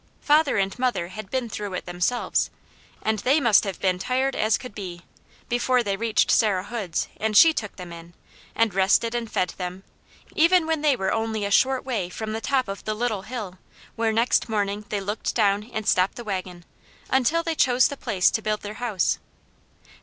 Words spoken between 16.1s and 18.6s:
the wagon, until they chose the place to